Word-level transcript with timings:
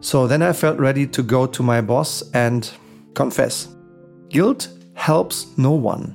So 0.00 0.26
then 0.26 0.42
I 0.42 0.52
felt 0.52 0.78
ready 0.78 1.06
to 1.06 1.22
go 1.22 1.46
to 1.46 1.62
my 1.62 1.80
boss 1.80 2.22
and 2.32 2.70
confess. 3.14 3.68
Guilt 4.28 4.68
helps 4.94 5.46
no 5.56 5.72
one. 5.72 6.14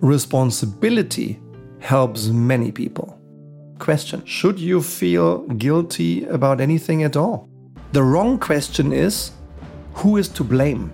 Responsibility 0.00 1.40
helps 1.80 2.26
many 2.26 2.72
people. 2.72 3.18
Question 3.78 4.24
Should 4.24 4.58
you 4.58 4.82
feel 4.82 5.46
guilty 5.48 6.24
about 6.24 6.60
anything 6.60 7.02
at 7.02 7.16
all? 7.16 7.48
The 7.92 8.02
wrong 8.02 8.38
question 8.38 8.92
is 8.92 9.32
who 9.94 10.16
is 10.16 10.28
to 10.30 10.44
blame? 10.44 10.92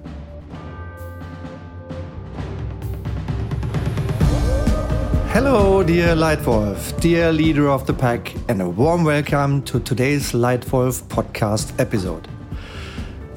Hello, 5.32 5.82
dear 5.82 6.14
Leitwolf, 6.14 7.00
dear 7.00 7.32
leader 7.32 7.70
of 7.70 7.86
the 7.86 7.94
pack, 7.94 8.34
and 8.50 8.60
a 8.60 8.68
warm 8.68 9.02
welcome 9.02 9.62
to 9.62 9.80
today's 9.80 10.32
Leitwolf 10.32 11.04
podcast 11.04 11.72
episode. 11.80 12.28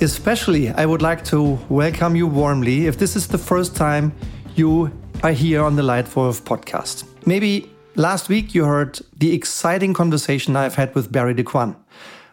Especially, 0.01 0.71
I 0.71 0.85
would 0.85 1.01
like 1.01 1.23
to 1.25 1.57
welcome 1.69 2.17
you 2.17 2.27
warmly 2.27 2.87
if 2.87 2.97
this 2.97 3.15
is 3.15 3.29
the 3.29 3.37
first 3.37 3.77
time 3.77 4.11
you 4.55 4.91
are 5.23 5.31
here 5.31 5.63
on 5.63 5.77
the 5.77 5.83
Leitwolf 5.83 6.41
podcast. 6.41 7.05
Maybe 7.25 7.71
last 7.95 8.27
week 8.27 8.53
you 8.53 8.65
heard 8.65 8.99
the 9.17 9.33
exciting 9.33 9.93
conversation 9.93 10.57
I've 10.57 10.75
had 10.75 10.93
with 10.95 11.13
Barry 11.13 11.33
DeQuan, 11.33 11.77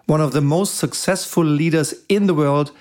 one 0.07 0.21
of 0.21 0.33
the 0.33 0.41
most 0.41 0.75
successful 0.75 1.45
leaders 1.45 1.95
in 2.09 2.27
the 2.27 2.35
world 2.35 2.73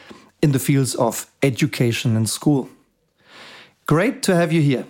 in 0.42 0.52
the 0.52 0.58
fields 0.58 0.96
of 0.96 1.30
education 1.44 2.16
and 2.16 2.28
school. 2.28 2.70
Great 3.86 4.24
to 4.24 4.36
have 4.36 4.52
you 4.52 4.64
here. 4.64 4.88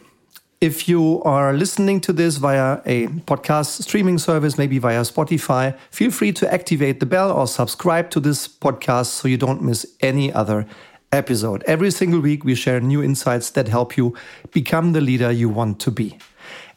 If 0.61 0.87
you 0.87 1.23
are 1.23 1.53
listening 1.53 2.01
to 2.01 2.13
this 2.13 2.37
via 2.37 2.81
a 2.85 3.07
podcast 3.25 3.81
streaming 3.81 4.19
service, 4.19 4.59
maybe 4.59 4.77
via 4.77 5.01
Spotify, 5.01 5.75
feel 5.89 6.11
free 6.11 6.31
to 6.33 6.53
activate 6.53 6.99
the 6.99 7.07
bell 7.07 7.31
or 7.31 7.47
subscribe 7.47 8.11
to 8.11 8.19
this 8.19 8.47
podcast 8.47 9.07
so 9.07 9.27
you 9.27 9.37
don't 9.37 9.63
miss 9.63 9.87
any 10.01 10.31
other 10.31 10.67
episode. 11.11 11.63
Every 11.63 11.89
single 11.89 12.19
week, 12.19 12.43
we 12.43 12.53
share 12.53 12.79
new 12.79 13.01
insights 13.01 13.49
that 13.49 13.69
help 13.69 13.97
you 13.97 14.15
become 14.51 14.93
the 14.93 15.01
leader 15.01 15.31
you 15.31 15.49
want 15.49 15.79
to 15.79 15.89
be. 15.89 16.19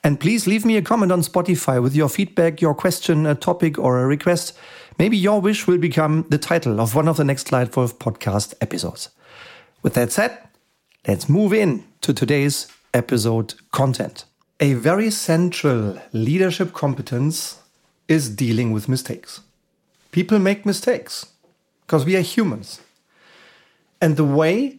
And 0.02 0.18
please 0.18 0.46
leave 0.46 0.64
me 0.64 0.78
a 0.78 0.82
comment 0.82 1.12
on 1.12 1.20
Spotify 1.20 1.82
with 1.82 1.94
your 1.94 2.08
feedback, 2.08 2.62
your 2.62 2.74
question, 2.74 3.26
a 3.26 3.34
topic, 3.34 3.78
or 3.78 4.00
a 4.00 4.06
request. 4.06 4.56
Maybe 4.98 5.18
your 5.18 5.42
wish 5.42 5.66
will 5.66 5.76
become 5.76 6.24
the 6.30 6.38
title 6.38 6.80
of 6.80 6.94
one 6.94 7.06
of 7.06 7.18
the 7.18 7.24
next 7.24 7.48
Leitwolf 7.48 7.98
podcast 7.98 8.54
episodes. 8.62 9.10
With 9.82 9.92
that 9.92 10.10
said, 10.10 10.38
let's 11.06 11.28
move 11.28 11.52
in 11.52 11.84
to 12.00 12.14
today's 12.14 12.66
episode 12.94 13.54
content. 13.72 14.24
A 14.60 14.74
very 14.74 15.10
central 15.10 16.00
leadership 16.12 16.72
competence 16.72 17.60
is 18.08 18.30
dealing 18.30 18.72
with 18.72 18.88
mistakes. 18.88 19.40
People 20.12 20.38
make 20.38 20.64
mistakes 20.64 21.26
because 21.82 22.04
we 22.06 22.16
are 22.16 22.20
humans. 22.20 22.80
And 24.00 24.16
the 24.16 24.24
way 24.24 24.78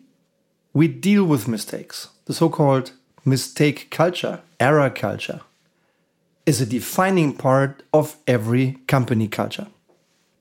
we 0.73 0.88
deal 0.88 1.25
with 1.25 1.47
mistakes, 1.47 2.09
the 2.25 2.33
so 2.33 2.49
called 2.49 2.91
mistake 3.25 3.89
culture, 3.91 4.41
error 4.59 4.89
culture, 4.89 5.41
is 6.45 6.61
a 6.61 6.66
defining 6.66 7.33
part 7.33 7.83
of 7.94 8.17
every 8.27 8.77
company 8.88 9.27
culture. 9.27 9.67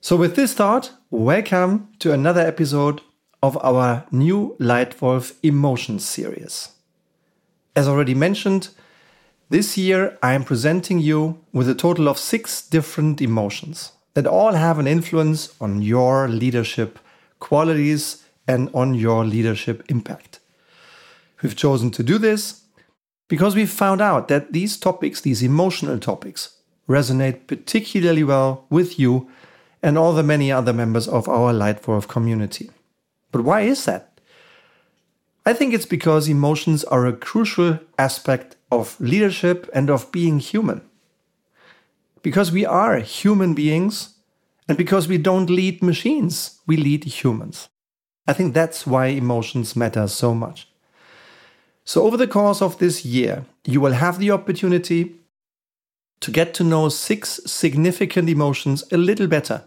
So, 0.00 0.16
with 0.16 0.36
this 0.36 0.52
thought, 0.52 0.92
welcome 1.10 1.88
to 2.00 2.12
another 2.12 2.42
episode 2.42 3.00
of 3.42 3.56
our 3.64 4.04
new 4.10 4.54
Leitwolf 4.60 5.32
Emotions 5.42 6.04
series. 6.04 6.73
As 7.76 7.88
already 7.88 8.14
mentioned, 8.14 8.68
this 9.50 9.76
year 9.76 10.16
I 10.22 10.34
am 10.34 10.44
presenting 10.44 11.00
you 11.00 11.40
with 11.52 11.68
a 11.68 11.74
total 11.74 12.08
of 12.08 12.18
six 12.18 12.66
different 12.66 13.20
emotions 13.20 13.92
that 14.14 14.26
all 14.26 14.52
have 14.52 14.78
an 14.78 14.86
influence 14.86 15.52
on 15.60 15.82
your 15.82 16.28
leadership 16.28 16.98
qualities 17.40 18.22
and 18.46 18.70
on 18.72 18.94
your 18.94 19.24
leadership 19.24 19.82
impact. 19.88 20.38
We've 21.42 21.56
chosen 21.56 21.90
to 21.92 22.02
do 22.02 22.16
this 22.16 22.62
because 23.28 23.56
we 23.56 23.66
found 23.66 24.00
out 24.00 24.28
that 24.28 24.52
these 24.52 24.76
topics, 24.76 25.20
these 25.20 25.42
emotional 25.42 25.98
topics, 25.98 26.56
resonate 26.88 27.46
particularly 27.48 28.22
well 28.22 28.66
with 28.70 28.98
you 28.98 29.28
and 29.82 29.98
all 29.98 30.12
the 30.12 30.22
many 30.22 30.52
other 30.52 30.72
members 30.72 31.08
of 31.08 31.28
our 31.28 31.52
Leitwolf 31.52 32.06
community. 32.06 32.70
But 33.32 33.42
why 33.42 33.62
is 33.62 33.84
that? 33.86 34.13
I 35.46 35.52
think 35.52 35.74
it's 35.74 35.86
because 35.86 36.26
emotions 36.26 36.84
are 36.84 37.06
a 37.06 37.12
crucial 37.12 37.78
aspect 37.98 38.56
of 38.72 38.98
leadership 38.98 39.68
and 39.74 39.90
of 39.90 40.10
being 40.10 40.38
human. 40.38 40.80
Because 42.22 42.50
we 42.50 42.64
are 42.64 42.98
human 43.00 43.52
beings, 43.52 44.14
and 44.66 44.78
because 44.78 45.06
we 45.06 45.18
don't 45.18 45.50
lead 45.50 45.82
machines, 45.82 46.60
we 46.66 46.78
lead 46.78 47.04
humans. 47.04 47.68
I 48.26 48.32
think 48.32 48.54
that's 48.54 48.86
why 48.86 49.06
emotions 49.08 49.76
matter 49.76 50.08
so 50.08 50.34
much. 50.34 50.68
So, 51.84 52.04
over 52.04 52.16
the 52.16 52.26
course 52.26 52.62
of 52.62 52.78
this 52.78 53.04
year, 53.04 53.44
you 53.66 53.82
will 53.82 53.92
have 53.92 54.18
the 54.18 54.30
opportunity 54.30 55.16
to 56.20 56.30
get 56.30 56.54
to 56.54 56.64
know 56.64 56.88
six 56.88 57.40
significant 57.44 58.30
emotions 58.30 58.82
a 58.90 58.96
little 58.96 59.26
better 59.26 59.64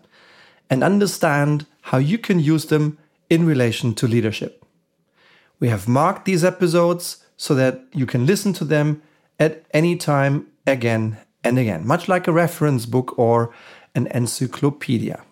and 0.72 0.84
understand 0.84 1.68
how 1.82 2.00
you 2.00 2.18
can 2.18 2.40
use 2.40 2.66
them 2.66 2.98
in 3.30 3.46
relation 3.46 3.94
to 3.94 4.08
leadership. 4.08 4.66
We 5.59 5.69
have 5.69 5.88
marked 5.88 6.25
these 6.25 6.44
episodes 6.44 7.25
so 7.35 7.56
that 7.56 7.81
you 7.94 8.06
can 8.06 8.25
listen 8.25 8.53
to 8.53 8.66
them 8.66 9.01
at 9.40 9.66
any 9.72 9.95
time 9.95 10.47
again 10.66 11.18
and 11.44 11.57
again, 11.57 11.85
much 11.85 12.07
like 12.07 12.28
a 12.28 12.31
reference 12.31 12.85
book 12.85 13.18
or 13.18 13.53
an 13.95 14.07
encyclopedia. 14.07 15.23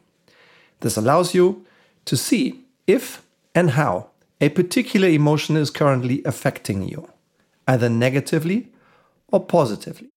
This 0.80 0.98
allows 0.98 1.34
you 1.34 1.66
to 2.06 2.18
see 2.18 2.62
if 2.88 3.24
and 3.54 3.72
how 3.72 4.10
a 4.42 4.50
particular 4.50 5.08
emotion 5.08 5.56
is 5.56 5.70
currently 5.70 6.22
affecting 6.26 6.88
you, 6.88 7.10
either 7.68 7.90
negatively 7.90 8.72
or 9.32 9.44
positively. 9.44 10.10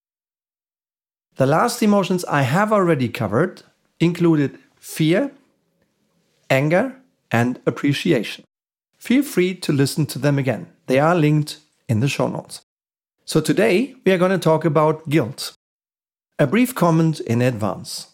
The 1.36 1.46
last 1.46 1.82
emotions 1.82 2.24
I 2.24 2.42
have 2.42 2.72
already 2.72 3.08
covered 3.08 3.62
included 4.00 4.58
fear, 4.76 5.30
anger, 6.50 6.96
and 7.30 7.60
appreciation 7.66 8.44
feel 8.98 9.22
free 9.22 9.54
to 9.54 9.72
listen 9.72 10.06
to 10.06 10.18
them 10.18 10.38
again. 10.38 10.68
They 10.86 10.98
are 10.98 11.14
linked 11.14 11.58
in 11.88 12.00
the 12.00 12.08
show 12.08 12.28
notes. 12.28 12.62
So 13.24 13.40
today 13.40 13.94
we 14.04 14.12
are 14.12 14.18
going 14.18 14.30
to 14.30 14.38
talk 14.38 14.64
about 14.64 15.08
guilt. 15.08 15.54
A 16.38 16.46
brief 16.46 16.74
comment 16.74 17.20
in 17.20 17.42
advance. 17.42 18.08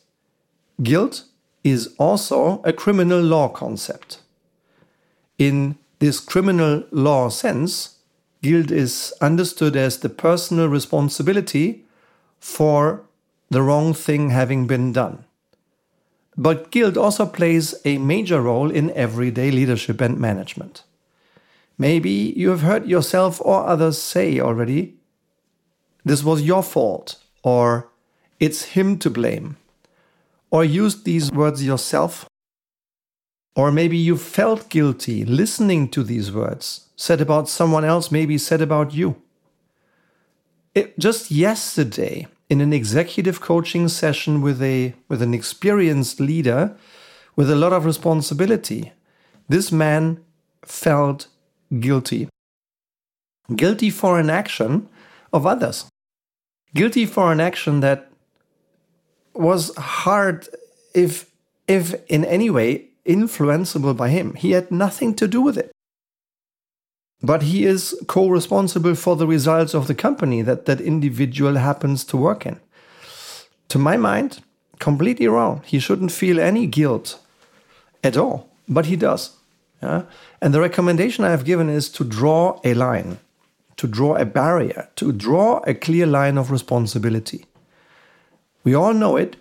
Guilt 0.82 1.24
is 1.62 1.94
also 1.98 2.62
a 2.64 2.72
criminal 2.72 3.20
law 3.20 3.48
concept. 3.48 4.20
In 5.38 5.76
this 5.98 6.20
criminal 6.20 6.84
law 6.90 7.28
sense, 7.28 7.98
guilt 8.42 8.70
is 8.70 9.12
understood 9.20 9.76
as 9.76 9.98
the 9.98 10.08
personal 10.08 10.68
responsibility 10.68 11.84
for 12.38 13.02
the 13.50 13.62
wrong 13.62 13.94
thing 13.94 14.30
having 14.30 14.66
been 14.66 14.92
done. 14.92 15.24
But 16.36 16.70
guilt 16.70 16.96
also 16.96 17.26
plays 17.26 17.74
a 17.84 17.98
major 17.98 18.40
role 18.40 18.70
in 18.70 18.90
everyday 18.92 19.50
leadership 19.50 20.00
and 20.00 20.18
management. 20.18 20.82
Maybe 21.78 22.10
you 22.36 22.50
have 22.50 22.62
heard 22.62 22.86
yourself 22.86 23.40
or 23.40 23.66
others 23.66 24.00
say 24.00 24.40
already, 24.40 24.94
this 26.04 26.22
was 26.22 26.42
your 26.42 26.62
fault, 26.62 27.16
or 27.42 27.88
it's 28.38 28.62
him 28.76 28.98
to 28.98 29.10
blame, 29.10 29.56
or 30.50 30.64
used 30.64 31.04
these 31.04 31.32
words 31.32 31.64
yourself. 31.64 32.26
Or 33.56 33.70
maybe 33.70 33.96
you 33.96 34.16
felt 34.16 34.68
guilty 34.68 35.24
listening 35.24 35.88
to 35.90 36.02
these 36.02 36.30
words, 36.32 36.88
said 36.96 37.20
about 37.20 37.48
someone 37.48 37.84
else, 37.84 38.10
maybe 38.10 38.36
said 38.36 38.60
about 38.60 38.92
you. 38.92 39.16
It, 40.74 40.98
just 40.98 41.30
yesterday, 41.30 42.26
in 42.48 42.60
an 42.60 42.72
executive 42.72 43.40
coaching 43.40 43.88
session 43.88 44.42
with 44.42 44.62
a 44.62 44.94
with 45.08 45.22
an 45.22 45.34
experienced 45.34 46.20
leader 46.20 46.76
with 47.36 47.50
a 47.50 47.56
lot 47.56 47.72
of 47.72 47.84
responsibility. 47.84 48.92
This 49.48 49.72
man 49.72 50.22
felt 50.62 51.28
guilty. 51.80 52.28
Guilty 53.54 53.90
for 53.90 54.18
an 54.18 54.30
action 54.30 54.88
of 55.32 55.46
others. 55.46 55.86
Guilty 56.74 57.06
for 57.06 57.32
an 57.32 57.40
action 57.40 57.80
that 57.80 58.10
was 59.34 59.74
hard 59.76 60.48
if 60.94 61.30
if 61.66 61.94
in 62.08 62.24
any 62.24 62.50
way 62.50 62.88
influenceable 63.06 63.96
by 63.96 64.08
him. 64.08 64.34
He 64.34 64.52
had 64.52 64.70
nothing 64.70 65.14
to 65.16 65.28
do 65.28 65.42
with 65.42 65.58
it 65.58 65.73
but 67.24 67.42
he 67.42 67.64
is 67.64 67.94
co-responsible 68.06 68.94
for 68.94 69.16
the 69.16 69.26
results 69.26 69.74
of 69.74 69.86
the 69.86 69.94
company 69.94 70.42
that 70.42 70.66
that 70.66 70.80
individual 70.80 71.54
happens 71.54 72.04
to 72.04 72.16
work 72.16 72.46
in 72.46 72.58
to 73.68 73.78
my 73.78 73.96
mind 73.96 74.40
completely 74.78 75.28
wrong 75.28 75.62
he 75.64 75.78
shouldn't 75.78 76.12
feel 76.12 76.40
any 76.40 76.66
guilt 76.66 77.18
at 78.02 78.16
all 78.16 78.48
but 78.68 78.86
he 78.86 78.96
does 78.96 79.36
yeah? 79.82 80.02
and 80.40 80.52
the 80.52 80.60
recommendation 80.60 81.24
i 81.24 81.30
have 81.30 81.44
given 81.44 81.68
is 81.68 81.88
to 81.88 82.04
draw 82.04 82.60
a 82.64 82.74
line 82.74 83.18
to 83.76 83.86
draw 83.86 84.14
a 84.16 84.24
barrier 84.24 84.88
to 84.96 85.12
draw 85.12 85.60
a 85.66 85.74
clear 85.74 86.06
line 86.06 86.36
of 86.36 86.50
responsibility 86.50 87.44
we 88.64 88.74
all 88.74 88.94
know 88.94 89.16
it 89.16 89.36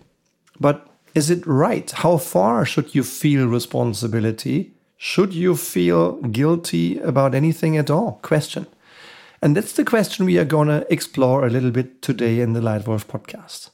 but 0.59 0.87
is 1.13 1.29
it 1.29 1.45
right? 1.45 1.89
How 1.91 2.17
far 2.17 2.65
should 2.65 2.95
you 2.95 3.03
feel 3.03 3.47
responsibility? 3.47 4.72
Should 5.05 5.33
you 5.33 5.57
feel 5.57 6.13
guilty 6.21 6.97
about 6.99 7.35
anything 7.35 7.75
at 7.75 7.89
all? 7.89 8.19
Question. 8.21 8.67
And 9.41 9.53
that's 9.53 9.73
the 9.73 9.83
question 9.83 10.25
we 10.25 10.37
are 10.37 10.45
going 10.45 10.69
to 10.69 10.87
explore 10.89 11.45
a 11.45 11.49
little 11.49 11.71
bit 11.71 12.01
today 12.01 12.39
in 12.39 12.53
the 12.53 12.61
Leitwolf 12.61 13.07
podcast. 13.07 13.71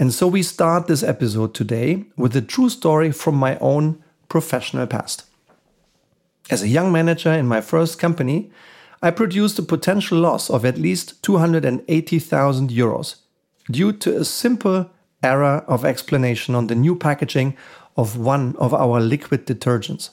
And 0.00 0.12
so 0.12 0.26
we 0.26 0.42
start 0.42 0.88
this 0.88 1.04
episode 1.04 1.54
today 1.54 2.06
with 2.16 2.34
a 2.34 2.42
true 2.42 2.68
story 2.70 3.12
from 3.12 3.36
my 3.36 3.56
own 3.58 4.02
professional 4.28 4.88
past. 4.88 5.26
As 6.50 6.64
a 6.64 6.68
young 6.68 6.90
manager 6.90 7.32
in 7.32 7.46
my 7.46 7.60
first 7.60 8.00
company, 8.00 8.50
I 9.00 9.12
produced 9.12 9.60
a 9.60 9.62
potential 9.62 10.18
loss 10.18 10.50
of 10.50 10.64
at 10.64 10.76
least 10.76 11.22
280,000 11.22 12.70
euros 12.70 13.14
due 13.70 13.92
to 13.92 14.16
a 14.18 14.24
simple 14.24 14.90
error 15.22 15.64
of 15.68 15.84
explanation 15.84 16.56
on 16.56 16.66
the 16.66 16.74
new 16.74 16.96
packaging 16.96 17.56
of 17.96 18.16
one 18.16 18.56
of 18.56 18.72
our 18.72 19.00
liquid 19.00 19.46
detergents. 19.46 20.10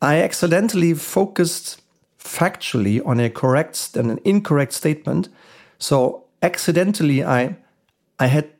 I 0.00 0.22
accidentally 0.22 0.94
focused 0.94 1.80
factually 2.18 3.04
on 3.04 3.20
a 3.20 3.30
correct 3.30 3.96
and 3.96 4.10
an 4.10 4.20
incorrect 4.24 4.72
statement. 4.72 5.28
So 5.78 6.24
accidentally 6.42 7.24
I 7.24 7.56
I 8.18 8.26
had 8.26 8.50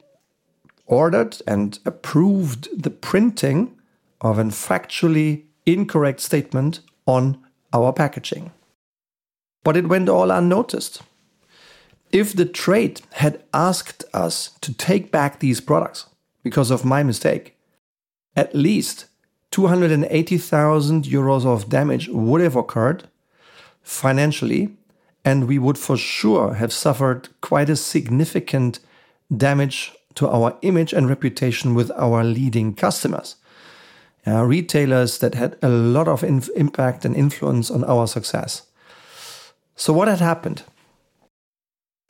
ordered 0.87 1.43
and 1.47 1.79
approved 1.85 2.69
the 2.83 2.91
printing 2.91 3.77
of 4.21 4.39
an 4.39 4.51
factually 4.51 5.43
incorrect 5.67 6.21
statement 6.21 6.81
on 7.07 7.39
our 7.73 7.93
packaging. 7.93 8.51
But 9.65 9.77
it 9.77 9.89
went 9.89 10.09
all 10.09 10.31
unnoticed. 10.31 11.03
If 12.11 12.33
the 12.33 12.47
trade 12.47 13.03
had 13.13 13.43
asked 13.53 14.05
us 14.15 14.53
to 14.63 14.73
take 14.73 15.11
back 15.11 15.41
these 15.41 15.61
products 15.61 16.07
because 16.43 16.71
of 16.71 16.85
my 16.85 17.03
mistake, 17.03 17.58
at 18.37 18.55
least 18.55 19.07
280,000 19.51 21.05
euros 21.05 21.47
of 21.47 21.69
damage 21.69 22.09
would 22.09 22.41
have 22.41 22.57
occurred 22.57 23.09
financially, 23.83 24.77
and 25.25 25.49
we 25.49 25.59
would 25.59 25.79
for 25.79 25.97
sure 25.97 26.55
have 26.55 26.73
suffered 26.73 27.29
quite 27.41 27.71
a 27.71 27.77
significant 27.77 28.79
damage 29.35 29.93
to 30.15 30.29
our 30.29 30.57
image 30.63 30.93
and 30.93 31.09
reputation 31.09 31.75
with 31.75 31.91
our 31.93 32.25
leading 32.25 32.75
customers. 32.75 33.37
Uh, 34.27 34.45
retailers 34.45 35.19
that 35.19 35.35
had 35.35 35.57
a 35.63 35.69
lot 35.69 36.09
of 36.09 36.23
inf- 36.23 36.51
impact 36.55 37.05
and 37.05 37.17
influence 37.17 37.71
on 37.71 37.85
our 37.85 38.07
success. 38.07 38.63
So, 39.75 39.93
what 39.93 40.09
had 40.09 40.21
happened? 40.21 40.65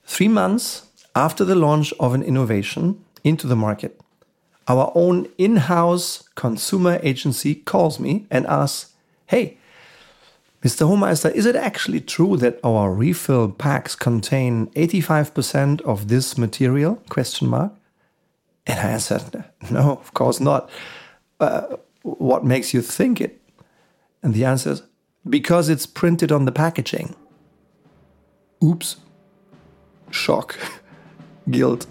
Three 0.05 0.27
months 0.27 0.87
after 1.15 1.45
the 1.45 1.55
launch 1.55 1.93
of 2.01 2.15
an 2.15 2.23
innovation 2.23 3.05
into 3.23 3.47
the 3.47 3.55
market, 3.55 4.01
our 4.69 4.93
own 4.95 5.29
in 5.39 5.57
house 5.57 6.29
consumer 6.35 7.01
agency 7.03 7.55
calls 7.55 7.99
me 7.99 8.27
and 8.31 8.47
asks, 8.47 8.93
Hey, 9.27 9.57
Mr. 10.63 10.89
Homeister, 10.89 11.33
is 11.33 11.47
it 11.47 11.57
actually 11.57 12.01
true 12.01 12.37
that 12.37 12.59
our 12.65 12.93
refill 12.93 13.51
packs 13.51 13.95
contain 13.95 14.67
85% 14.69 15.81
of 15.83 16.09
this 16.09 16.37
material? 16.37 16.97
Question 17.09 17.49
mark. 17.49 17.73
And 18.67 18.79
I 18.79 18.91
answered, 18.91 19.45
No, 19.71 19.93
of 19.93 20.13
course 20.15 20.41
not. 20.41 20.69
Uh, 21.41 21.77
what 22.03 22.45
makes 22.45 22.75
you 22.75 22.83
think 22.83 23.21
it? 23.21 23.41
And 24.23 24.35
the 24.35 24.45
answer 24.45 24.71
is, 24.71 24.83
Because 25.29 25.69
it's 25.69 25.87
printed 25.87 26.33
on 26.33 26.45
the 26.45 26.53
packaging. 26.53 27.15
Oops. 28.63 28.97
Shock. 30.11 30.59
Guilt. 31.51 31.87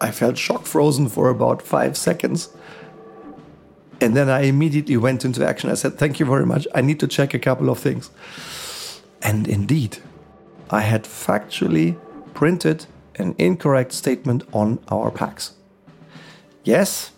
I 0.00 0.10
felt 0.10 0.36
shock 0.36 0.66
frozen 0.66 1.08
for 1.08 1.28
about 1.28 1.62
five 1.62 1.96
seconds. 1.96 2.50
And 4.00 4.14
then 4.14 4.28
I 4.28 4.42
immediately 4.42 4.96
went 4.96 5.24
into 5.24 5.46
action. 5.46 5.70
I 5.70 5.74
said, 5.74 5.98
Thank 5.98 6.20
you 6.20 6.26
very 6.26 6.44
much. 6.44 6.66
I 6.74 6.82
need 6.82 7.00
to 7.00 7.06
check 7.06 7.32
a 7.32 7.38
couple 7.38 7.70
of 7.70 7.78
things. 7.78 8.10
And 9.22 9.48
indeed, 9.48 9.98
I 10.70 10.80
had 10.80 11.04
factually 11.04 11.96
printed 12.34 12.86
an 13.14 13.34
incorrect 13.38 13.92
statement 13.92 14.44
on 14.52 14.78
our 14.88 15.10
packs. 15.10 15.54
Yes, 16.64 17.12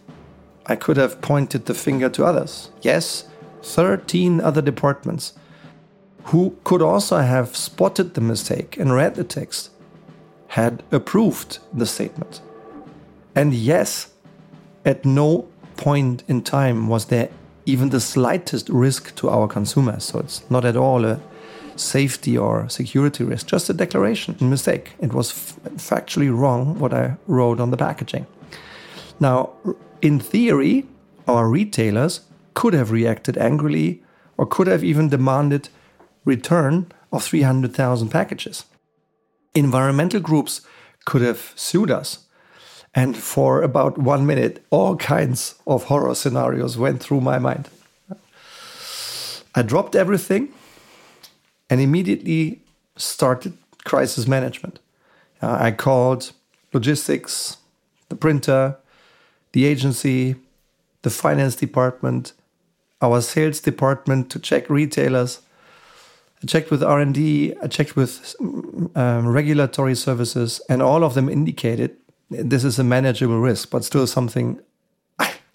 I 0.67 0.77
could 0.77 0.97
have 0.97 1.21
pointed 1.21 1.67
the 1.67 1.75
finger 1.75 2.09
to 2.11 2.25
others. 2.25 2.71
Yes, 2.83 3.29
13 3.63 4.41
other 4.41 4.63
departments 4.63 5.33
who 6.25 6.57
could 6.63 6.83
also 6.83 7.19
have 7.19 7.57
spotted 7.57 8.13
the 8.15 8.21
mistake 8.21 8.77
and 8.77 8.93
read 8.93 9.15
the 9.15 9.25
text, 9.25 9.71
had 10.49 10.83
approved 10.93 11.59
the 11.73 11.87
statement. 11.87 12.43
And 13.39 13.55
yes, 13.55 14.11
at 14.85 15.05
no 15.05 15.47
point 15.77 16.25
in 16.27 16.43
time 16.43 16.89
was 16.89 17.05
there 17.05 17.29
even 17.67 17.91
the 17.91 18.01
slightest 18.01 18.69
risk 18.69 19.15
to 19.15 19.31
our 19.31 19.47
consumers. 19.47 20.03
So 20.03 20.19
it's 20.19 20.43
not 20.51 20.65
at 20.65 20.77
all 20.77 21.05
a 21.05 21.21
safety 21.77 22.37
or 22.37 22.69
security 22.69 23.23
risk, 23.23 23.47
just 23.47 23.71
a 23.71 23.75
declaration, 23.75 24.37
a 24.41 24.45
mistake. 24.45 24.95
It 24.99 25.13
was 25.13 25.31
factually 25.77 26.37
wrong 26.37 26.81
what 26.81 26.93
I 26.93 27.17
wrote 27.29 27.61
on 27.61 27.71
the 27.71 27.77
packaging. 27.77 28.27
Now, 29.21 29.51
in 30.03 30.19
theory, 30.19 30.87
our 31.29 31.49
retailers 31.49 32.23
could 32.55 32.75
have 32.75 32.91
reacted 32.91 33.39
angrily 33.39 34.03
or 34.37 34.47
could 34.47 34.67
have 34.67 34.83
even 34.83 35.11
demanded 35.11 35.69
return 36.25 36.91
of 37.13 37.23
300,000 37.23 38.09
packages. 38.09 38.65
Environmental 39.55 40.19
groups 40.19 40.63
could 41.05 41.23
have 41.23 41.53
sued 41.55 41.93
us. 41.93 42.25
And 42.95 43.17
for 43.17 43.63
about 43.63 43.99
one 43.99 44.27
minute, 44.27 44.65
all 44.71 44.97
kinds 44.97 45.55
of 45.67 45.85
horror 45.85 46.15
scenarios 46.15 46.77
went 46.79 47.01
through 47.01 47.21
my 47.21 47.39
mind. 47.39 47.69
I 49.55 49.63
dropped 49.63 49.95
everything 49.95 50.49
and 51.71 51.81
immediately 51.81 52.61
started 52.97 53.57
crisis 53.85 54.27
management. 54.27 54.79
Uh, 55.43 55.57
I 55.61 55.71
called 55.71 56.33
logistics, 56.73 57.59
the 58.09 58.17
printer, 58.17 58.77
the 59.53 59.65
agency, 59.65 60.37
the 61.03 61.11
finance 61.11 61.57
department, 61.57 62.33
our 63.01 63.21
sales 63.21 63.61
department 63.61 64.31
to 64.31 64.39
check 64.39 64.69
retailers, 64.69 65.41
I 66.43 66.47
checked 66.47 66.71
with 66.71 66.83
R&D, 66.85 67.55
I 67.61 67.67
checked 67.67 67.97
with 67.97 68.37
um, 68.41 69.27
regulatory 69.27 69.97
services, 69.97 70.61
and 70.69 70.81
all 70.81 71.03
of 71.03 71.15
them 71.15 71.29
indicated 71.29 71.97
this 72.31 72.65
is 72.65 72.79
a 72.79 72.85
manageable 72.85 73.41
risk, 73.41 73.71
but 73.71 73.85
still 73.85 74.07
something 74.07 74.61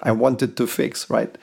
I 0.01 0.12
wanted 0.12 0.58
to 0.58 0.68
fix, 0.68 1.10
right? 1.10 1.38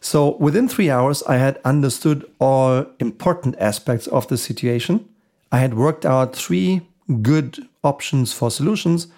So 0.00 0.36
within 0.36 0.68
three 0.68 0.90
hours, 0.90 1.22
I 1.24 1.36
had 1.36 1.58
understood 1.64 2.24
all 2.38 2.86
important 3.00 3.56
aspects 3.58 4.06
of 4.06 4.28
the 4.28 4.38
situation. 4.38 5.08
I 5.50 5.58
had 5.58 5.74
worked 5.74 6.06
out 6.06 6.36
three 6.36 6.82
good 7.22 7.66
options 7.82 8.32
for 8.32 8.50
solutions, 8.50 9.08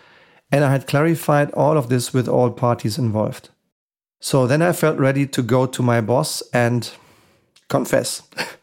and 0.51 0.65
I 0.65 0.71
had 0.71 0.87
clarified 0.87 1.51
all 1.53 1.77
of 1.77 1.89
this 1.89 2.15
with 2.15 2.29
all 2.29 2.51
parties 2.51 2.97
involved. 2.97 3.51
So 4.21 4.47
then 4.47 4.63
I 4.63 4.73
felt 4.73 4.99
ready 4.99 5.27
to 5.27 5.43
go 5.43 5.67
to 5.67 5.83
my 5.83 6.01
boss 6.01 6.43
and 6.53 6.91
confess. 7.69 8.23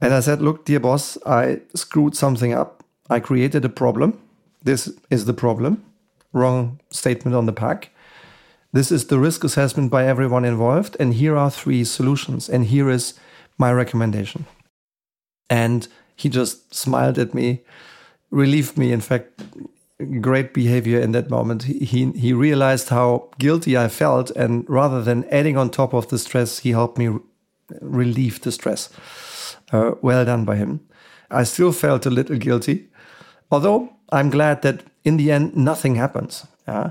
And 0.00 0.12
I 0.12 0.20
said, 0.20 0.42
Look, 0.42 0.64
dear 0.64 0.80
boss, 0.80 1.16
I 1.24 1.60
screwed 1.74 2.16
something 2.16 2.52
up. 2.52 2.84
I 3.08 3.20
created 3.20 3.64
a 3.64 3.68
problem. 3.68 4.20
This 4.66 4.92
is 5.10 5.26
the 5.26 5.32
problem. 5.32 5.84
Wrong 6.32 6.80
statement 6.90 7.36
on 7.36 7.46
the 7.46 7.52
pack. 7.52 7.90
This 8.72 8.90
is 8.90 9.06
the 9.06 9.18
risk 9.18 9.44
assessment 9.44 9.92
by 9.92 10.04
everyone 10.04 10.44
involved. 10.44 10.96
And 10.98 11.14
here 11.14 11.36
are 11.36 11.50
three 11.52 11.84
solutions. 11.84 12.48
And 12.48 12.64
here 12.64 12.90
is 12.90 13.14
my 13.58 13.72
recommendation. 13.72 14.44
And 15.48 15.86
he 16.16 16.28
just 16.28 16.74
smiled 16.74 17.16
at 17.16 17.32
me, 17.32 17.62
relieved 18.30 18.76
me. 18.76 18.90
In 18.90 19.00
fact, 19.00 19.40
great 20.20 20.52
behavior 20.52 20.98
in 20.98 21.12
that 21.12 21.30
moment. 21.30 21.62
He, 21.62 22.10
he 22.10 22.32
realized 22.32 22.88
how 22.88 23.30
guilty 23.38 23.78
I 23.78 23.86
felt. 23.86 24.32
And 24.32 24.68
rather 24.68 25.00
than 25.00 25.24
adding 25.30 25.56
on 25.56 25.70
top 25.70 25.94
of 25.94 26.08
the 26.08 26.18
stress, 26.18 26.58
he 26.58 26.72
helped 26.72 26.98
me 26.98 27.16
relieve 27.80 28.40
the 28.40 28.50
stress. 28.50 28.90
Uh, 29.70 29.92
well 30.02 30.24
done 30.24 30.44
by 30.44 30.56
him. 30.56 30.80
I 31.30 31.44
still 31.44 31.70
felt 31.72 32.04
a 32.04 32.10
little 32.10 32.36
guilty, 32.36 32.88
although 33.50 33.90
I'm 34.10 34.30
glad 34.30 34.62
that 34.62 34.82
in 35.04 35.16
the 35.16 35.32
end 35.32 35.56
nothing 35.56 35.96
happens. 35.96 36.46
Uh, 36.66 36.90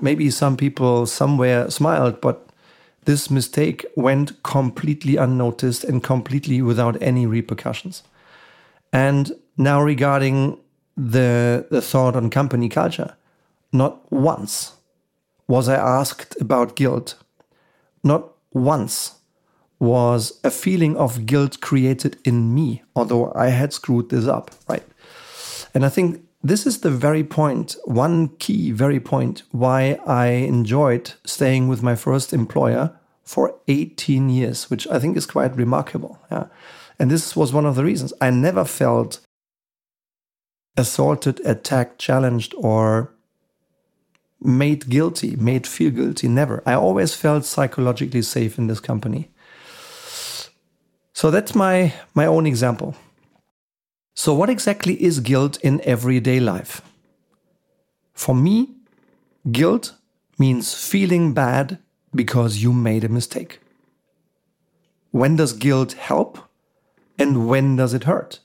maybe 0.00 0.30
some 0.30 0.56
people 0.56 1.06
somewhere 1.06 1.70
smiled, 1.70 2.20
but 2.20 2.48
this 3.04 3.30
mistake 3.30 3.84
went 3.96 4.42
completely 4.42 5.16
unnoticed 5.16 5.84
and 5.84 6.02
completely 6.02 6.62
without 6.62 7.00
any 7.02 7.26
repercussions. 7.26 8.02
And 8.92 9.32
now 9.56 9.82
regarding 9.82 10.58
the, 10.96 11.66
the 11.70 11.82
thought 11.82 12.16
on 12.16 12.30
company 12.30 12.68
culture, 12.68 13.16
not 13.72 14.10
once 14.10 14.74
was 15.46 15.68
I 15.68 15.74
asked 15.74 16.40
about 16.40 16.76
guilt. 16.76 17.16
Not 18.02 18.32
once 18.52 19.16
was 19.78 20.40
a 20.44 20.50
feeling 20.50 20.96
of 20.96 21.26
guilt 21.26 21.60
created 21.60 22.16
in 22.24 22.54
me, 22.54 22.82
although 22.94 23.32
I 23.34 23.48
had 23.48 23.72
screwed 23.72 24.08
this 24.08 24.26
up, 24.26 24.50
right? 24.68 24.84
And 25.74 25.84
I 25.84 25.88
think 25.88 26.24
this 26.42 26.66
is 26.66 26.80
the 26.80 26.90
very 26.90 27.24
point, 27.24 27.76
one 27.84 28.28
key, 28.36 28.70
very 28.70 29.00
point 29.00 29.42
why 29.50 29.98
I 30.06 30.26
enjoyed 30.26 31.14
staying 31.24 31.68
with 31.68 31.82
my 31.82 31.96
first 31.96 32.32
employer 32.32 32.96
for 33.24 33.58
18 33.66 34.28
years, 34.28 34.70
which 34.70 34.86
I 34.86 34.98
think 34.98 35.16
is 35.16 35.26
quite 35.26 35.56
remarkable. 35.56 36.20
Yeah. 36.30 36.46
And 36.98 37.10
this 37.10 37.34
was 37.34 37.52
one 37.52 37.66
of 37.66 37.74
the 37.74 37.84
reasons 37.84 38.12
I 38.20 38.30
never 38.30 38.64
felt 38.64 39.20
assaulted, 40.76 41.40
attacked, 41.44 41.98
challenged, 41.98 42.54
or 42.56 43.14
made 44.40 44.88
guilty, 44.88 45.34
made 45.36 45.66
feel 45.66 45.90
guilty. 45.90 46.28
Never. 46.28 46.62
I 46.66 46.74
always 46.74 47.14
felt 47.14 47.44
psychologically 47.44 48.22
safe 48.22 48.58
in 48.58 48.66
this 48.66 48.80
company. 48.80 49.30
So 51.14 51.30
that's 51.30 51.54
my, 51.54 51.94
my 52.12 52.26
own 52.26 52.46
example. 52.46 52.94
So, 54.14 54.32
what 54.32 54.48
exactly 54.48 55.02
is 55.02 55.18
guilt 55.18 55.58
in 55.60 55.80
everyday 55.82 56.38
life? 56.38 56.80
For 58.14 58.34
me, 58.34 58.76
guilt 59.50 59.92
means 60.38 60.72
feeling 60.72 61.34
bad 61.34 61.78
because 62.14 62.62
you 62.62 62.72
made 62.72 63.02
a 63.02 63.08
mistake. 63.08 63.58
When 65.10 65.36
does 65.36 65.52
guilt 65.52 65.94
help 65.94 66.38
and 67.18 67.48
when 67.48 67.76
does 67.76 67.92
it 67.92 68.04
hurt? 68.04 68.38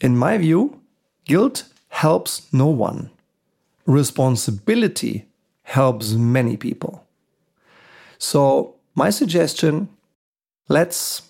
In 0.00 0.16
my 0.16 0.38
view, 0.38 0.80
guilt 1.26 1.64
helps 1.88 2.50
no 2.52 2.66
one. 2.66 3.10
Responsibility 3.84 5.26
helps 5.62 6.12
many 6.12 6.56
people. 6.56 7.06
So, 8.18 8.76
my 8.94 9.10
suggestion 9.10 9.88
let's 10.68 11.22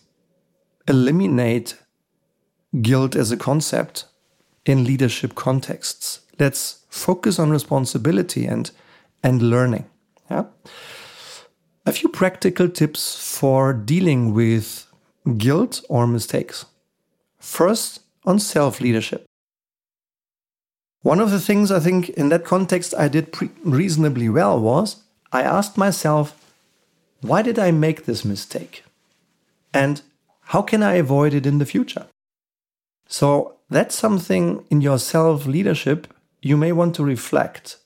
eliminate 0.86 1.81
guilt 2.80 3.14
as 3.14 3.30
a 3.30 3.36
concept 3.36 4.06
in 4.64 4.84
leadership 4.84 5.34
contexts. 5.34 6.20
Let's 6.38 6.84
focus 6.88 7.38
on 7.38 7.50
responsibility 7.50 8.46
and, 8.46 8.70
and 9.22 9.42
learning. 9.42 9.86
Yeah? 10.30 10.44
A 11.84 11.92
few 11.92 12.08
practical 12.08 12.68
tips 12.68 13.38
for 13.38 13.72
dealing 13.72 14.32
with 14.32 14.86
guilt 15.36 15.82
or 15.88 16.06
mistakes. 16.06 16.64
First, 17.38 18.00
on 18.24 18.38
self 18.38 18.80
leadership. 18.80 19.24
One 21.02 21.18
of 21.18 21.32
the 21.32 21.40
things 21.40 21.72
I 21.72 21.80
think 21.80 22.10
in 22.10 22.28
that 22.28 22.44
context 22.44 22.94
I 22.96 23.08
did 23.08 23.34
reasonably 23.64 24.28
well 24.28 24.60
was 24.60 25.02
I 25.32 25.42
asked 25.42 25.76
myself, 25.76 26.38
why 27.20 27.42
did 27.42 27.58
I 27.58 27.72
make 27.72 28.04
this 28.04 28.24
mistake? 28.24 28.84
And 29.74 30.02
how 30.46 30.62
can 30.62 30.82
I 30.82 30.94
avoid 30.94 31.34
it 31.34 31.46
in 31.46 31.58
the 31.58 31.66
future? 31.66 32.06
So 33.12 33.58
that's 33.68 33.94
something 33.94 34.64
in 34.70 34.80
your 34.80 34.98
self 34.98 35.44
leadership 35.44 36.06
you 36.40 36.56
may 36.56 36.72
want 36.72 36.94
to 36.94 37.04
reflect. 37.04 37.76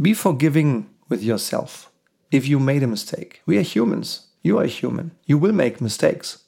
Be 0.00 0.14
forgiving 0.14 0.88
with 1.10 1.22
yourself 1.22 1.92
if 2.30 2.48
you 2.48 2.58
made 2.58 2.82
a 2.82 2.86
mistake. 2.86 3.42
We 3.44 3.58
are 3.58 3.68
humans. 3.74 4.28
You 4.42 4.58
are 4.58 4.64
human. 4.64 5.10
You 5.26 5.36
will 5.36 5.52
make 5.52 5.82
mistakes. 5.82 6.44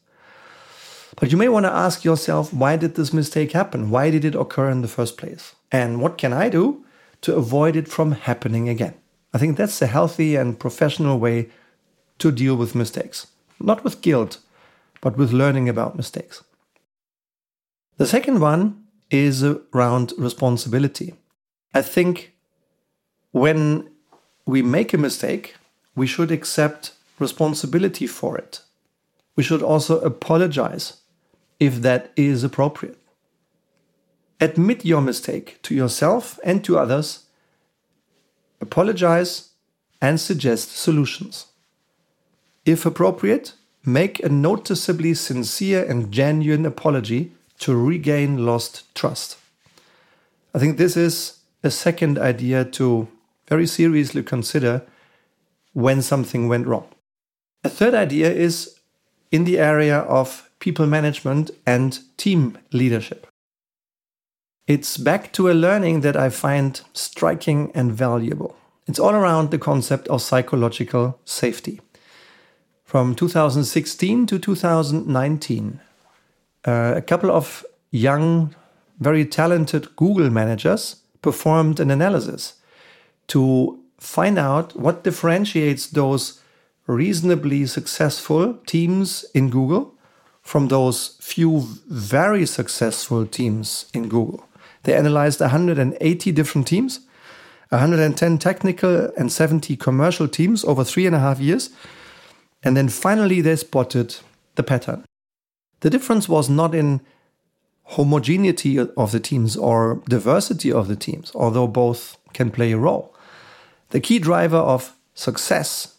But 1.21 1.31
you 1.31 1.37
may 1.37 1.51
want 1.51 1.67
to 1.67 1.71
ask 1.85 2.05
yourself 2.05 2.55
why 2.55 2.77
did 2.77 2.95
this 2.95 3.13
mistake 3.13 3.53
happen? 3.53 3.91
Why 3.91 4.11
did 4.11 4.25
it 4.25 4.35
occur 4.35 4.71
in 4.71 4.81
the 4.81 4.95
first 4.97 5.19
place? 5.19 5.55
And 5.71 6.01
what 6.01 6.17
can 6.17 6.33
I 6.33 6.49
do 6.49 6.87
to 7.21 7.37
avoid 7.37 7.77
it 7.77 7.87
from 7.87 8.13
happening 8.13 8.67
again? 8.71 8.95
I 9.35 9.39
think 9.39 9.59
that's 9.59 9.83
a 9.83 9.87
healthy 9.87 10.37
and 10.37 10.59
professional 10.59 11.19
way 11.19 11.51
to 12.21 12.33
deal 12.33 12.57
with 12.57 12.75
mistakes. 12.75 13.27
Not 13.61 13.85
with 13.85 14.01
guilt, 14.01 14.39
but 15.03 15.19
with 15.19 15.35
learning 15.35 15.69
about 15.69 15.99
mistakes. 15.99 16.43
The 17.97 18.07
second 18.07 18.41
one 18.41 18.85
is 19.11 19.43
around 19.43 20.13
responsibility. 20.19 21.15
I 21.73 21.81
think 21.81 22.35
when 23.33 23.91
we 24.45 24.61
make 24.63 24.93
a 24.93 24.99
mistake, 24.99 25.57
we 25.95 26.07
should 26.07 26.31
accept 26.31 26.93
responsibility 27.19 28.07
for 28.07 28.37
it. 28.37 28.61
We 29.35 29.43
should 29.43 29.63
also 29.63 29.99
apologize 30.01 31.01
if 31.59 31.81
that 31.83 32.13
is 32.17 32.45
appropriate. 32.45 32.99
Admit 34.41 34.85
your 34.85 35.01
mistake 35.01 35.59
to 35.63 35.75
yourself 35.75 36.39
and 36.45 36.63
to 36.65 36.79
others, 36.79 37.25
apologize, 38.61 39.51
and 40.03 40.21
suggest 40.21 40.77
solutions. 40.77 41.47
If 42.67 42.85
appropriate, 42.85 43.55
make 43.87 44.23
a 44.23 44.29
noticeably 44.29 45.15
sincere 45.15 45.83
and 45.83 46.13
genuine 46.13 46.67
apology 46.67 47.33
to 47.61 47.75
regain 47.77 48.45
lost 48.45 48.95
trust. 48.95 49.39
I 50.55 50.59
think 50.59 50.77
this 50.77 50.97
is 50.97 51.39
a 51.63 51.71
second 51.71 52.19
idea 52.19 52.65
to 52.65 53.09
very 53.49 53.67
seriously 53.67 54.23
consider 54.23 54.83
when 55.73 56.03
something 56.03 56.49
went 56.49 56.67
wrong. 56.67 56.89
A 57.65 57.69
third 57.69 57.95
idea 57.95 58.31
is 58.31 58.79
in 59.31 59.45
the 59.45 59.59
area 59.59 59.99
of 59.99 60.49
people 60.59 60.87
management 60.87 61.51
and 61.67 62.01
team 62.17 62.59
leadership. 62.73 63.27
It's 64.67 64.97
back 64.97 65.33
to 65.35 65.51
a 65.51 65.55
learning 65.55 66.01
that 66.01 66.17
I 66.17 66.29
find 66.29 66.81
striking 66.93 67.71
and 67.75 67.93
valuable. 67.93 68.57
It's 68.87 68.99
all 68.99 69.15
around 69.15 69.51
the 69.51 69.59
concept 69.59 70.09
of 70.09 70.23
psychological 70.23 71.19
safety. 71.25 71.81
From 72.85 73.15
2016 73.15 74.27
to 74.27 74.39
2019, 74.39 75.81
uh, 76.65 76.95
a 76.97 77.03
couple 77.03 77.31
of 77.31 77.65
young, 77.91 78.55
very 79.01 79.25
talented 79.25 79.95
Google 79.97 80.31
managers 80.31 80.97
performed 81.23 81.81
an 81.81 81.91
analysis 81.91 82.55
to 83.29 83.79
find 83.99 84.39
out 84.39 84.77
what 84.77 85.05
differentiates 85.05 85.89
those 85.89 86.41
reasonably 86.87 87.67
successful 87.67 88.55
teams 88.67 89.25
in 89.35 89.51
Google 89.51 89.95
from 90.43 90.69
those 90.69 91.17
few 91.21 91.67
very 91.89 92.47
successful 92.47 93.27
teams 93.27 93.87
in 93.93 94.09
Google. 94.09 94.45
They 94.85 94.95
analyzed 94.95 95.41
180 95.41 96.31
different 96.31 96.69
teams, 96.69 97.01
110 97.71 98.39
technical 98.39 99.11
and 99.17 99.33
70 99.33 99.77
commercial 99.77 100.29
teams 100.29 100.65
over 100.65 100.85
three 100.85 101.07
and 101.07 101.17
a 101.17 101.19
half 101.19 101.41
years. 101.41 101.71
And 102.63 102.77
then 102.77 102.89
finally, 102.89 103.41
they 103.41 103.57
spotted 103.57 104.17
the 104.55 104.63
pattern. 104.63 105.05
The 105.81 105.91
difference 105.91 106.29
was 106.29 106.49
not 106.49 106.75
in 106.75 107.01
homogeneity 107.85 108.79
of 108.79 109.13
the 109.13 109.21
teams 109.21 109.57
or 109.57 110.03
diversity 110.09 110.73
of 110.73 110.89
the 110.89 110.97
teams, 110.97 111.31
although 111.35 111.67
both 111.67 112.17
can 112.33 112.51
play 112.51 112.73
a 112.73 112.79
role. 112.79 113.15
The 113.91 114.01
key 114.01 114.19
driver 114.19 114.57
of 114.57 114.95
success 115.15 115.95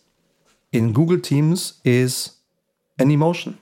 in 0.71 0.93
Google 0.93 1.19
Teams 1.19 1.79
is 1.83 2.31
an 2.99 3.11
emotion. 3.11 3.57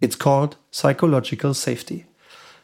It's 0.00 0.16
called 0.16 0.56
psychological 0.70 1.54
safety. 1.54 2.06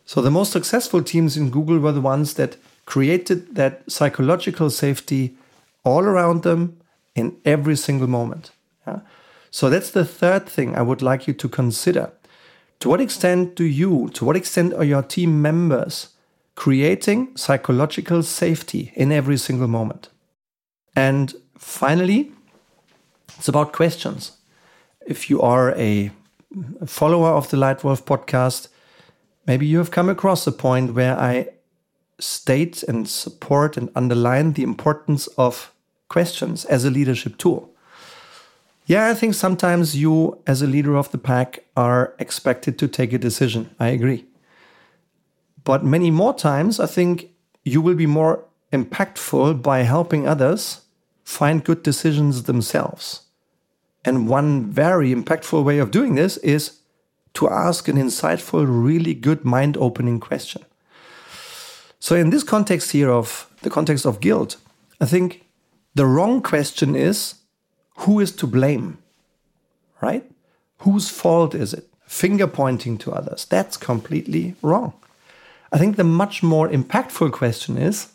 So 0.04 0.20
the 0.20 0.30
most 0.30 0.52
successful 0.52 1.02
teams 1.02 1.36
in 1.36 1.50
Google 1.50 1.78
were 1.78 1.92
the 1.92 2.00
ones 2.00 2.34
that 2.34 2.56
created 2.86 3.54
that 3.54 3.90
psychological 3.90 4.70
safety 4.70 5.36
all 5.84 6.04
around 6.04 6.42
them 6.42 6.80
in 7.14 7.36
every 7.44 7.76
single 7.76 8.08
moment. 8.08 8.50
Yeah? 8.86 9.00
So 9.50 9.68
that's 9.68 9.90
the 9.90 10.04
third 10.04 10.48
thing 10.48 10.74
I 10.74 10.82
would 10.82 11.02
like 11.02 11.26
you 11.26 11.34
to 11.34 11.48
consider. 11.48 12.12
To 12.82 12.88
what 12.88 13.00
extent 13.00 13.54
do 13.54 13.62
you, 13.62 14.10
to 14.14 14.24
what 14.24 14.36
extent 14.36 14.74
are 14.74 14.82
your 14.82 15.02
team 15.02 15.40
members 15.40 16.08
creating 16.56 17.36
psychological 17.36 18.24
safety 18.24 18.90
in 18.96 19.12
every 19.12 19.36
single 19.36 19.68
moment? 19.68 20.08
And 20.96 21.32
finally, 21.56 22.32
it's 23.38 23.46
about 23.46 23.72
questions. 23.72 24.32
If 25.06 25.30
you 25.30 25.40
are 25.40 25.72
a 25.76 26.10
follower 26.84 27.28
of 27.28 27.50
the 27.50 27.56
Leitwolf 27.56 28.02
podcast, 28.02 28.66
maybe 29.46 29.64
you 29.64 29.78
have 29.78 29.92
come 29.92 30.08
across 30.08 30.44
a 30.48 30.50
point 30.50 30.94
where 30.94 31.16
I 31.16 31.50
state 32.18 32.82
and 32.82 33.08
support 33.08 33.76
and 33.76 33.90
underline 33.94 34.54
the 34.54 34.64
importance 34.64 35.28
of 35.38 35.72
questions 36.08 36.64
as 36.64 36.84
a 36.84 36.90
leadership 36.90 37.38
tool. 37.38 37.71
Yeah, 38.92 39.08
I 39.08 39.14
think 39.14 39.32
sometimes 39.32 39.96
you, 39.96 40.38
as 40.46 40.60
a 40.60 40.66
leader 40.66 40.96
of 40.96 41.10
the 41.12 41.16
pack, 41.16 41.64
are 41.78 42.14
expected 42.18 42.78
to 42.78 42.86
take 42.86 43.14
a 43.14 43.18
decision. 43.18 43.74
I 43.80 43.88
agree. 43.88 44.26
But 45.64 45.82
many 45.82 46.10
more 46.10 46.34
times, 46.34 46.78
I 46.78 46.84
think 46.84 47.30
you 47.64 47.80
will 47.80 47.94
be 47.94 48.04
more 48.04 48.44
impactful 48.70 49.62
by 49.62 49.84
helping 49.84 50.28
others 50.28 50.82
find 51.24 51.64
good 51.64 51.82
decisions 51.82 52.42
themselves. 52.42 53.22
And 54.04 54.28
one 54.28 54.70
very 54.70 55.14
impactful 55.14 55.64
way 55.64 55.78
of 55.78 55.90
doing 55.90 56.14
this 56.14 56.36
is 56.36 56.80
to 57.32 57.48
ask 57.48 57.88
an 57.88 57.96
insightful, 57.96 58.66
really 58.68 59.14
good 59.14 59.42
mind 59.42 59.78
opening 59.78 60.20
question. 60.20 60.66
So, 61.98 62.14
in 62.14 62.28
this 62.28 62.44
context 62.44 62.92
here 62.92 63.10
of 63.10 63.48
the 63.62 63.70
context 63.70 64.04
of 64.04 64.20
guilt, 64.20 64.58
I 65.00 65.06
think 65.06 65.46
the 65.94 66.04
wrong 66.04 66.42
question 66.42 66.94
is 66.94 67.36
who 67.98 68.20
is 68.20 68.32
to 68.36 68.46
blame? 68.46 68.98
Right? 70.00 70.28
Whose 70.78 71.08
fault 71.08 71.54
is 71.54 71.72
it? 71.74 71.88
Finger 72.06 72.46
pointing 72.46 72.98
to 72.98 73.12
others. 73.12 73.44
That's 73.44 73.76
completely 73.76 74.54
wrong. 74.62 74.92
I 75.72 75.78
think 75.78 75.96
the 75.96 76.04
much 76.04 76.42
more 76.42 76.68
impactful 76.68 77.32
question 77.32 77.78
is 77.78 78.08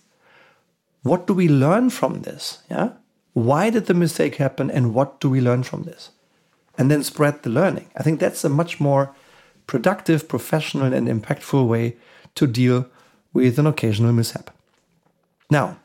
what 1.04 1.26
do 1.26 1.34
we 1.34 1.48
learn 1.48 1.90
from 1.90 2.22
this? 2.22 2.60
Yeah? 2.70 2.90
Why 3.34 3.70
did 3.70 3.86
the 3.86 3.94
mistake 3.94 4.36
happen 4.36 4.70
and 4.70 4.94
what 4.94 5.20
do 5.20 5.30
we 5.30 5.42
learn 5.42 5.64
from 5.64 5.84
this? 5.84 6.12
And 6.78 6.92
then 6.92 7.04
spread 7.04 7.44
the 7.44 7.50
learning. 7.50 7.88
I 7.96 8.04
think 8.04 8.20
that's 8.20 8.44
a 8.44 8.50
much 8.50 8.80
more 8.80 9.16
productive, 9.68 10.28
professional, 10.28 10.94
and 10.94 11.08
impactful 11.08 11.68
way 11.68 11.96
to 12.36 12.48
deal 12.48 12.88
with 13.34 13.58
an 13.60 13.68
occasional 13.68 14.14
mishap. 14.14 14.52
Now, 15.50 15.78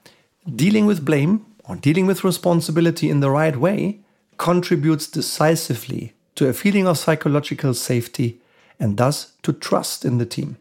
dealing 0.46 0.86
with 0.86 1.04
blame 1.04 1.46
or 1.68 1.76
dealing 1.76 2.06
with 2.06 2.24
responsibility 2.24 3.08
in 3.10 3.20
the 3.20 3.30
right 3.30 3.56
way 3.56 4.00
contributes 4.38 5.06
decisively 5.06 6.14
to 6.34 6.48
a 6.48 6.52
feeling 6.52 6.86
of 6.86 6.98
psychological 6.98 7.74
safety 7.74 8.40
and 8.80 8.96
thus 8.96 9.32
to 9.42 9.52
trust 9.52 10.04
in 10.04 10.18
the 10.18 10.26
team. 10.26 10.56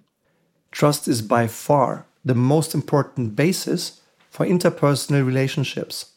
Trust 0.71 1.07
is 1.07 1.21
by 1.21 1.47
far 1.47 2.05
the 2.23 2.35
most 2.35 2.75
important 2.75 3.35
basis 3.35 4.01
for 4.29 4.45
interpersonal 4.45 5.25
relationships, 5.25 6.13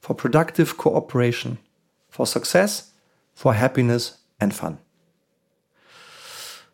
for 0.00 0.14
productive 0.14 0.76
cooperation, 0.76 1.58
for 2.08 2.26
success, 2.26 2.92
for 3.34 3.54
happiness 3.54 4.18
and 4.40 4.54
fun. 4.54 4.78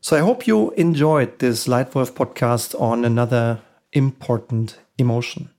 So 0.00 0.16
I 0.16 0.21
hope 0.21 0.49
you 0.49 0.73
enjoyed 0.73 1.38
this 1.38 1.69
Leitwolf 1.69 2.11
podcast 2.12 2.78
on 2.81 3.04
another 3.04 3.61
important 3.92 4.78
emotion. 4.99 5.50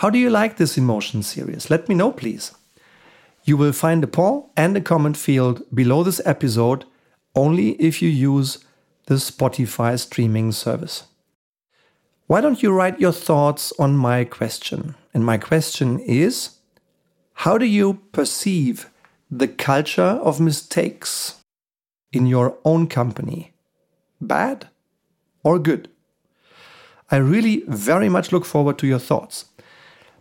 How 0.00 0.08
do 0.08 0.18
you 0.18 0.30
like 0.30 0.56
this 0.56 0.78
emotion 0.78 1.22
series? 1.22 1.68
Let 1.68 1.86
me 1.86 1.94
know, 1.94 2.10
please. 2.10 2.52
You 3.44 3.58
will 3.58 3.72
find 3.72 4.02
a 4.02 4.06
poll 4.06 4.50
and 4.56 4.74
a 4.74 4.80
comment 4.80 5.14
field 5.14 5.62
below 5.74 6.02
this 6.02 6.22
episode 6.24 6.86
only 7.34 7.72
if 7.72 8.00
you 8.00 8.08
use 8.08 8.64
the 9.08 9.16
Spotify 9.16 9.98
streaming 9.98 10.52
service. 10.52 11.02
Why 12.28 12.40
don't 12.40 12.62
you 12.62 12.72
write 12.72 12.98
your 12.98 13.12
thoughts 13.12 13.74
on 13.78 13.94
my 13.98 14.24
question? 14.24 14.94
And 15.12 15.22
my 15.22 15.36
question 15.36 15.98
is 15.98 16.56
How 17.44 17.58
do 17.58 17.66
you 17.66 18.00
perceive 18.12 18.88
the 19.30 19.48
culture 19.48 20.18
of 20.24 20.40
mistakes 20.40 21.42
in 22.10 22.24
your 22.26 22.56
own 22.64 22.86
company? 22.86 23.52
Bad 24.18 24.68
or 25.44 25.58
good? 25.58 25.90
I 27.10 27.16
really 27.16 27.64
very 27.68 28.08
much 28.08 28.32
look 28.32 28.46
forward 28.46 28.78
to 28.78 28.86
your 28.86 28.98
thoughts. 28.98 29.44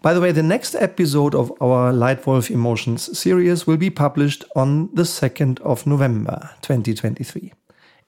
By 0.01 0.13
the 0.13 0.22
way, 0.22 0.32
the 0.32 0.41
next 0.41 0.75
episode 0.75 1.36
of 1.36 1.51
our 1.62 1.91
Leitwolf 1.91 2.50
Emotions 2.50 3.20
series 3.20 3.68
will 3.68 3.75
be 3.75 3.89
published 3.89 4.46
on 4.56 4.89
the 4.96 5.03
2nd 5.03 5.60
of 5.60 5.86
November 5.86 6.51
2023. 6.62 7.51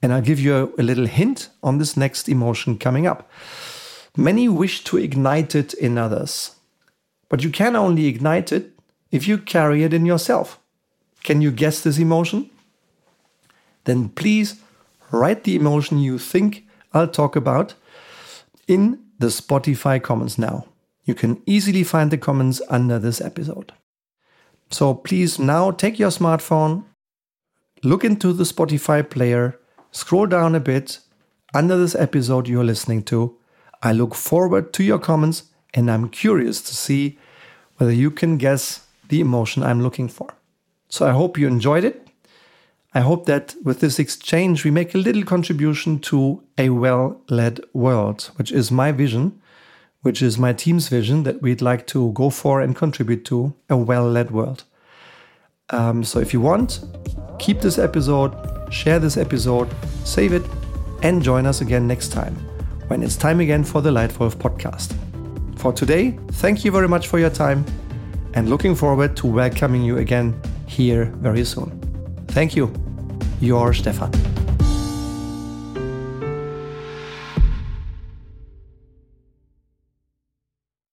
And 0.01 0.13
I'll 0.13 0.21
give 0.21 0.39
you 0.39 0.74
a 0.77 0.83
little 0.83 1.05
hint 1.05 1.50
on 1.62 1.79
this 1.79 1.98
next 1.98 2.29
emotion 2.29 2.77
coming 2.77 3.07
up. 3.07 3.29
Many 4.15 4.48
wish 4.48 4.86
to 4.86 4.95
ignite 4.95 5.53
it 5.53 5.74
in 5.74 5.98
others, 5.98 6.55
but 7.27 7.43
you 7.43 7.50
can 7.50 7.75
only 7.75 8.05
ignite 8.05 8.53
it 8.53 8.71
if 9.12 9.27
you 9.27 9.38
carry 9.38 9.83
it 9.83 9.93
in 9.93 10.05
yourself. 10.05 10.62
Can 11.24 11.41
you 11.41 11.51
guess 11.51 11.81
this 11.81 11.98
emotion? 11.98 12.50
Then 13.83 14.07
please 14.07 14.62
write 15.12 15.43
the 15.43 15.57
emotion 15.57 15.98
you 15.98 16.17
think 16.17 16.65
I'll 16.93 17.10
talk 17.10 17.36
about 17.36 17.74
in 18.65 19.00
the 19.19 19.27
Spotify 19.27 20.01
comments 20.01 20.38
now. 20.38 20.67
You 21.03 21.15
can 21.15 21.41
easily 21.46 21.84
find 21.84 22.12
the 22.12 22.17
comments 22.17 22.62
under 22.70 23.00
this 23.00 23.22
episode. 23.22 23.74
So 24.70 24.93
please 24.93 25.39
now 25.39 25.72
take 25.72 26.00
your 26.00 26.12
smartphone, 26.12 26.86
look 27.84 28.03
into 28.03 28.31
the 28.31 28.43
Spotify 28.43 29.08
player, 29.08 29.60
scroll 29.91 30.27
down 30.27 30.55
a 30.55 30.60
bit 30.60 31.00
under 31.53 31.77
this 31.77 31.96
episode 31.96 32.48
you're 32.48 32.63
listening 32.63 33.03
to. 33.03 33.38
I 33.84 33.91
look 33.91 34.15
forward 34.15 34.74
to 34.74 34.84
your 34.84 35.00
comments 35.00 35.43
and 35.74 35.89
I'm 35.89 36.10
curious 36.10 36.62
to 36.62 36.75
see 36.75 37.17
whether 37.77 37.91
you 37.91 38.12
can 38.12 38.38
guess 38.38 38.86
the 39.10 39.20
emotion 39.20 39.63
I'm 39.63 39.81
looking 39.81 40.08
for. 40.08 40.36
So 40.87 41.07
I 41.07 41.11
hope 41.11 41.37
you 41.37 41.48
enjoyed 41.48 41.83
it. 41.83 42.07
I 42.94 43.00
hope 43.00 43.25
that 43.25 43.55
with 43.64 43.79
this 43.79 44.00
exchange, 44.00 44.64
we 44.64 44.72
make 44.72 44.94
a 44.94 44.98
little 44.98 45.24
contribution 45.24 46.00
to 46.00 46.44
a 46.57 46.70
well 46.70 47.22
led 47.29 47.61
world, 47.74 48.31
which 48.35 48.51
is 48.51 48.70
my 48.70 48.92
vision 48.92 49.40
which 50.01 50.22
is 50.22 50.37
my 50.37 50.53
team's 50.53 50.87
vision 50.87 51.24
that 51.24 51.42
we'd 51.42 51.61
like 51.61 51.87
to 51.87 52.11
go 52.14 52.29
for 52.29 52.61
and 52.61 52.75
contribute 52.75 53.25
to 53.25 53.53
a 53.70 53.77
well 53.77 54.09
led 54.09 54.31
world. 54.31 54.64
Um, 55.70 56.03
so 56.03 56.20
if 56.20 56.33
you 56.33 56.42
want, 56.42 56.83
keep 57.40 57.61
this 57.61 57.77
episode, 57.77 58.33
share 58.72 59.00
this 59.00 59.18
episode, 59.18 59.70
save 60.03 60.33
it, 60.33 60.44
and 61.03 61.22
join 61.22 61.46
us 61.46 61.61
again 61.61 61.87
next 61.87 62.09
time 62.09 62.35
when 62.87 63.01
it's 63.03 63.16
time 63.16 63.40
again 63.40 63.64
for 63.64 63.81
the 63.81 63.90
Leitwolf 63.90 64.35
podcast. 64.35 64.94
For 65.57 65.72
today, 65.72 66.18
thank 66.33 66.66
you 66.66 66.72
very 66.72 66.87
much 66.87 67.07
for 67.07 67.20
your 67.20 67.29
time 67.29 67.64
and 68.33 68.50
looking 68.50 68.75
forward 68.75 69.16
to 69.18 69.27
welcoming 69.27 69.83
you 69.83 69.98
again 69.98 70.40
here 70.66 71.05
very 71.05 71.46
soon. 71.46 71.79
Thank 72.27 72.55
you. 72.55 72.74
Your 73.40 73.74
Stefan. 73.74 74.30